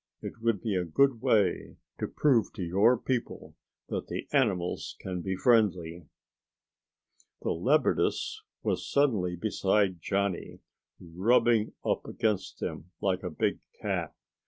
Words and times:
"It 0.19 0.41
would 0.41 0.63
be 0.63 0.73
a 0.75 0.83
good 0.83 1.21
way 1.21 1.77
to 1.99 2.07
prove 2.07 2.51
to 2.53 2.63
your 2.63 2.97
people 2.97 3.53
that 3.89 4.07
the 4.07 4.27
animals 4.33 4.95
can 4.99 5.21
be 5.21 5.35
friendly." 5.35 6.07
The 7.43 7.51
leopardess 7.51 8.41
was 8.63 8.89
suddenly 8.89 9.35
beside 9.35 10.01
Johnny, 10.01 10.61
rubbing 10.99 11.73
up 11.85 12.07
against 12.07 12.63
him 12.63 12.89
like 12.99 13.21
a 13.21 13.29
big 13.29 13.59
cat. 13.79 14.15